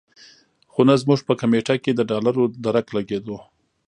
خو 0.71 0.81
نه 0.87 0.95
زموږ 1.01 1.19
په 1.27 1.33
کمېټه 1.41 1.75
کې 1.83 1.91
د 1.93 2.01
ډالرو 2.09 2.43
درک 2.65 2.87
لګېدو. 2.97 3.37